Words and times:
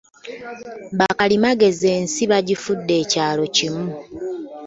Bakalimagezi 0.99 1.85
ensi 1.97 2.21
bagifudde 2.31 2.93
ekyalo 3.03 3.43
kimu. 3.55 3.87